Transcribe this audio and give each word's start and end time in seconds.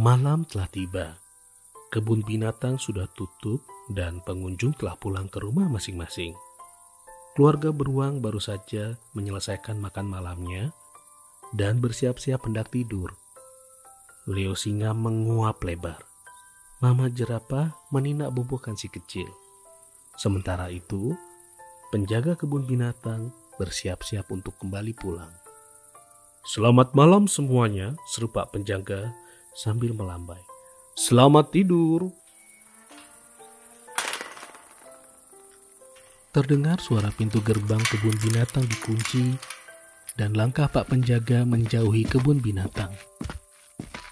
Malam 0.00 0.48
telah 0.48 0.72
tiba. 0.72 1.20
Kebun 1.92 2.24
binatang 2.24 2.80
sudah 2.80 3.04
tutup 3.12 3.60
dan 3.92 4.24
pengunjung 4.24 4.72
telah 4.72 4.96
pulang 4.96 5.28
ke 5.28 5.36
rumah 5.36 5.68
masing-masing. 5.68 6.32
Keluarga 7.36 7.76
beruang 7.76 8.24
baru 8.24 8.40
saja 8.40 8.96
menyelesaikan 9.12 9.76
makan 9.76 10.08
malamnya 10.08 10.72
dan 11.52 11.76
bersiap-siap 11.84 12.40
hendak 12.48 12.72
tidur. 12.72 13.12
Leo 14.24 14.56
singa 14.56 14.96
menguap 14.96 15.60
lebar. 15.60 16.00
Mama 16.80 17.12
jerapah 17.12 17.76
meninak 17.92 18.32
bubuhkan 18.32 18.72
si 18.80 18.88
kecil. 18.88 19.28
Sementara 20.16 20.72
itu, 20.72 21.12
penjaga 21.92 22.32
kebun 22.40 22.64
binatang 22.64 23.28
bersiap-siap 23.60 24.24
untuk 24.32 24.56
kembali 24.56 24.96
pulang. 24.96 25.36
Selamat 26.48 26.96
malam 26.96 27.28
semuanya, 27.28 27.92
seru 28.08 28.32
Pak 28.32 28.56
Penjaga 28.56 29.12
sambil 29.52 29.92
melambai. 29.92 30.40
Selamat 30.96 31.52
tidur. 31.52 32.12
Terdengar 36.32 36.80
suara 36.80 37.12
pintu 37.12 37.44
gerbang 37.44 37.80
kebun 37.84 38.16
binatang 38.24 38.64
dikunci 38.64 39.36
dan 40.16 40.32
langkah 40.32 40.64
Pak 40.64 40.88
Penjaga 40.88 41.44
menjauhi 41.44 42.08
kebun 42.08 42.40
binatang. 42.40 42.92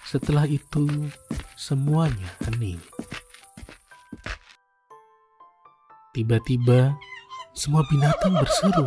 Setelah 0.05 0.45
itu, 0.45 0.85
semuanya 1.57 2.29
hening. 2.45 2.77
Tiba-tiba, 6.11 6.93
semua 7.57 7.81
binatang 7.89 8.37
berseru. 8.37 8.85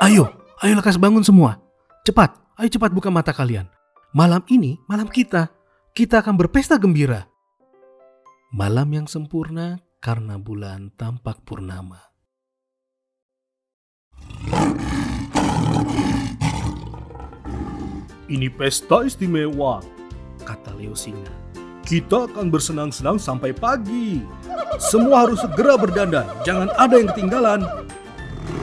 Ayo, 0.00 0.32
ayo 0.62 0.72
lekas 0.78 0.96
bangun 0.96 1.26
semua. 1.26 1.60
Cepat, 2.06 2.32
ayo 2.56 2.68
cepat 2.70 2.94
buka 2.94 3.10
mata 3.10 3.34
kalian. 3.34 3.68
Malam 4.14 4.46
ini, 4.46 4.78
malam 4.86 5.10
kita. 5.10 5.50
Kita 5.90 6.22
akan 6.22 6.38
berpesta 6.38 6.78
gembira. 6.78 7.26
Malam 8.54 8.86
yang 8.94 9.06
sempurna 9.10 9.82
karena 9.98 10.38
bulan 10.38 10.94
tampak 10.94 11.42
purnama. 11.42 11.98
Ini 18.30 18.46
pesta 18.54 19.02
istimewa, 19.02 19.82
kata 20.46 20.78
Leo 20.78 20.94
Singa. 20.94 21.34
Kita 21.82 22.30
akan 22.30 22.54
bersenang-senang 22.54 23.18
sampai 23.18 23.50
pagi. 23.50 24.22
Semua 24.78 25.26
harus 25.26 25.42
segera 25.42 25.74
berdandan, 25.74 26.30
jangan 26.46 26.70
ada 26.78 27.02
yang 27.02 27.10
ketinggalan. 27.10 27.66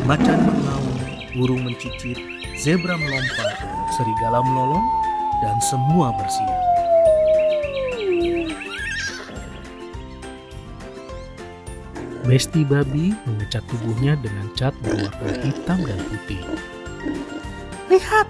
Macan 0.07 0.47
mengaum, 0.47 0.95
burung 1.35 1.67
mencicit, 1.67 2.15
zebra 2.55 2.95
melompat, 2.95 3.51
serigala 3.99 4.39
melolong, 4.47 5.10
dan 5.41 5.57
semua 5.59 6.13
bersiap. 6.15 6.61
Besti 12.21 12.61
babi 12.63 13.17
mengecat 13.25 13.65
tubuhnya 13.65 14.13
dengan 14.21 14.47
cat 14.53 14.71
berwarna 14.85 15.41
hitam 15.41 15.81
dan 15.83 15.99
putih. 16.05 16.39
Lihat, 17.89 18.29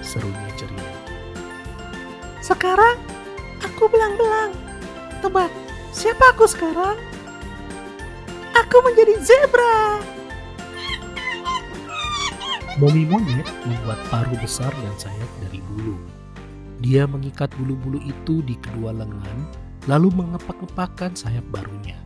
serunya 0.00 0.50
ceria. 0.56 0.92
Sekarang 2.40 2.96
aku 3.60 3.86
belang-belang. 3.92 4.56
Tebak, 5.20 5.52
siapa 5.92 6.34
aku 6.34 6.48
sekarang? 6.48 6.96
Aku 8.56 8.80
menjadi 8.80 9.20
zebra. 9.20 10.15
Momi 12.76 13.08
monyet 13.08 13.48
membuat 13.64 13.96
paruh 14.12 14.36
besar 14.36 14.68
dan 14.68 14.92
sayap 15.00 15.30
dari 15.40 15.64
bulu. 15.64 15.96
Dia 16.84 17.08
mengikat 17.08 17.48
bulu-bulu 17.56 17.96
itu 18.04 18.44
di 18.44 18.52
kedua 18.60 18.92
lengan, 18.92 19.48
lalu 19.88 20.12
mengepak-ngepakkan 20.12 21.16
sayap 21.16 21.40
barunya. 21.48 21.96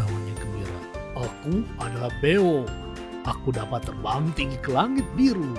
Tawanya 0.00 0.34
gembira. 0.40 0.80
Aku 1.20 1.60
adalah 1.84 2.08
Beo. 2.24 2.64
Aku 3.28 3.52
dapat 3.52 3.84
terbang 3.84 4.32
tinggi 4.32 4.56
ke 4.64 4.72
langit 4.72 5.04
biru. 5.12 5.52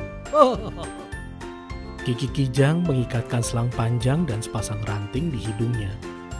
Kiki 2.01 2.33
Kijang 2.33 2.81
mengikatkan 2.81 3.45
selang 3.45 3.69
panjang 3.77 4.25
dan 4.25 4.41
sepasang 4.41 4.81
ranting 4.89 5.29
di 5.29 5.37
hidungnya. 5.37 5.93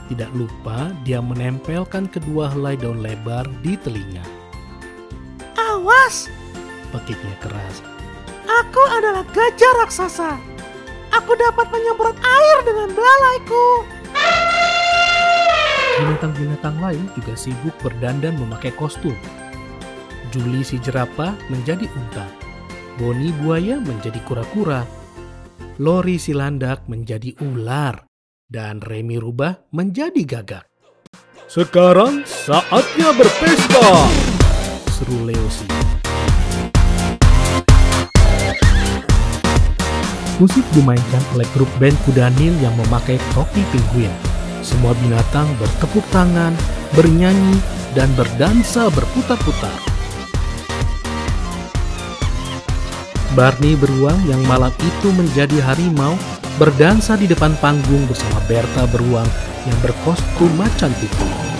Tidak 0.10 0.34
lupa 0.34 0.90
dia 1.06 1.22
menempelkan 1.22 2.10
kedua 2.10 2.50
helai 2.50 2.74
daun 2.82 3.06
lebar 3.06 3.46
di 3.62 3.78
telinga. 3.78 4.41
Awas! 5.82 6.30
Pekiknya 6.94 7.34
keras. 7.42 7.82
Aku 8.46 8.84
adalah 8.94 9.26
gajah 9.34 9.74
raksasa. 9.82 10.38
Aku 11.10 11.34
dapat 11.34 11.74
menyemprot 11.74 12.14
air 12.22 12.58
dengan 12.62 12.94
belalaiku. 12.94 13.66
Binatang-binatang 15.98 16.78
lain 16.78 17.10
juga 17.18 17.34
sibuk 17.34 17.74
berdandan 17.82 18.38
memakai 18.38 18.70
kostum. 18.78 19.18
Juli 20.30 20.62
si 20.62 20.78
jerapah 20.78 21.34
menjadi 21.50 21.90
unta. 21.98 22.30
Boni 23.02 23.34
buaya 23.42 23.82
menjadi 23.82 24.22
kura-kura. 24.22 24.86
Lori 25.82 26.22
si 26.22 26.38
landak 26.38 26.86
menjadi 26.86 27.34
ular. 27.42 28.06
Dan 28.46 28.86
Remi 28.86 29.18
rubah 29.18 29.66
menjadi 29.74 30.22
gagak. 30.30 30.70
Sekarang 31.50 32.22
saatnya 32.30 33.18
berpesta! 33.18 34.30
Seru 35.02 35.26
Leosi. 35.26 35.66
Musik 40.38 40.66
dimainkan 40.78 41.24
oleh 41.34 41.46
grup 41.58 41.70
band 41.82 41.98
Kudanil 42.06 42.54
yang 42.62 42.74
memakai 42.78 43.18
topi 43.34 43.66
penguin. 43.74 44.14
Semua 44.62 44.94
binatang 45.02 45.50
bertepuk 45.58 46.06
tangan, 46.14 46.54
bernyanyi, 46.94 47.58
dan 47.98 48.14
berdansa 48.14 48.94
berputar-putar. 48.94 49.74
Barney 53.34 53.74
beruang 53.74 54.22
yang 54.30 54.42
malam 54.46 54.74
itu 54.86 55.10
menjadi 55.18 55.66
harimau 55.66 56.14
berdansa 56.62 57.18
di 57.18 57.26
depan 57.26 57.58
panggung 57.58 58.06
bersama 58.06 58.38
Berta 58.46 58.86
beruang 58.92 59.30
yang 59.66 59.78
berkostum 59.82 60.52
macan 60.60 60.94
tutul. 61.00 61.51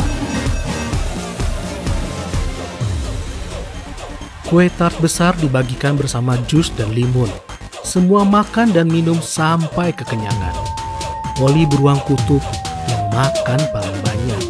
Kue 4.52 4.68
tart 4.68 5.00
besar 5.00 5.32
dibagikan 5.40 5.96
bersama 5.96 6.36
jus 6.44 6.76
dan 6.76 6.92
limun. 6.92 7.32
Semua 7.88 8.28
makan 8.28 8.76
dan 8.76 8.92
minum 8.92 9.16
sampai 9.24 9.96
kekenyangan. 9.96 10.52
Oli 11.40 11.64
beruang 11.64 12.04
kutub 12.04 12.44
yang 12.92 13.04
makan 13.16 13.60
paling 13.72 14.00
banyak. 14.04 14.44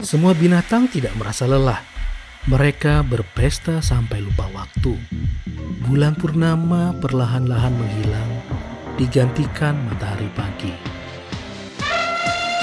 Semua 0.00 0.32
binatang 0.32 0.88
tidak 0.88 1.12
merasa 1.20 1.44
lelah. 1.44 1.84
Mereka 2.48 3.04
berpesta 3.04 3.84
sampai 3.84 4.24
lupa 4.24 4.48
waktu. 4.56 4.96
Bulan 5.84 6.16
purnama 6.16 6.96
perlahan-lahan 6.96 7.76
menghilang 7.76 8.37
digantikan 8.98 9.78
matahari 9.86 10.26
pagi. 10.34 10.74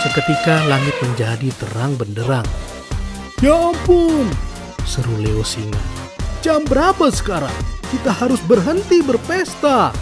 Seketika 0.03 0.68
langit 0.68 0.94
menjadi 1.00 1.50
terang 1.56 1.96
benderang. 1.96 2.46
Ya 3.40 3.56
ampun, 3.56 4.28
seru 4.84 5.16
Leo 5.18 5.41
Singa. 5.41 5.79
Jam 6.44 6.62
berapa 6.68 7.09
sekarang? 7.09 7.56
Kita 7.90 8.12
harus 8.12 8.38
berhenti 8.44 9.01
berpesta. 9.01 9.95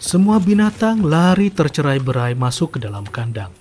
Semua 0.00 0.42
binatang 0.42 1.06
lari 1.06 1.54
tercerai-berai 1.54 2.34
masuk 2.34 2.74
ke 2.74 2.78
dalam 2.82 3.06
kandang. 3.06 3.54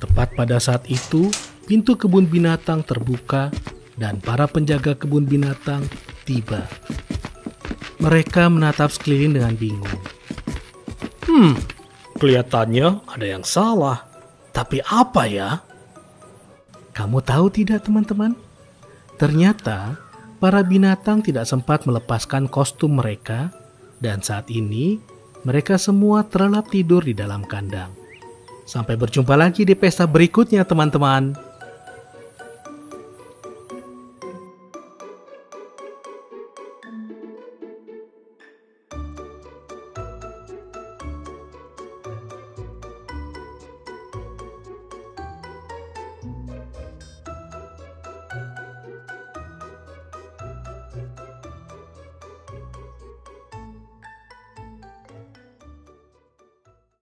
Tepat 0.00 0.32
pada 0.32 0.56
saat 0.56 0.88
itu, 0.88 1.28
Pintu 1.66 1.98
kebun 1.98 2.30
binatang 2.30 2.86
terbuka 2.86 3.50
dan 3.98 4.22
para 4.22 4.46
penjaga 4.46 4.94
kebun 4.94 5.26
binatang 5.26 5.82
tiba. 6.22 6.62
Mereka 7.98 8.46
menatap 8.46 8.94
sekeliling 8.94 9.34
dengan 9.34 9.54
bingung. 9.58 9.98
Hmm, 11.26 11.58
kelihatannya 12.22 13.02
ada 13.10 13.26
yang 13.26 13.42
salah. 13.42 14.06
Tapi 14.54 14.78
apa 14.86 15.26
ya? 15.26 15.58
Kamu 16.94 17.18
tahu 17.26 17.50
tidak 17.50 17.82
teman-teman? 17.82 18.38
Ternyata 19.18 19.98
para 20.38 20.62
binatang 20.62 21.18
tidak 21.20 21.50
sempat 21.50 21.82
melepaskan 21.82 22.46
kostum 22.46 23.02
mereka 23.02 23.50
dan 23.98 24.22
saat 24.22 24.46
ini 24.54 25.02
mereka 25.42 25.82
semua 25.82 26.22
terlelap 26.22 26.70
tidur 26.70 27.02
di 27.02 27.10
dalam 27.10 27.42
kandang. 27.42 27.90
Sampai 28.66 28.98
berjumpa 28.98 29.34
lagi 29.38 29.62
di 29.62 29.78
pesta 29.78 30.06
berikutnya 30.10 30.66
teman-teman. 30.66 31.55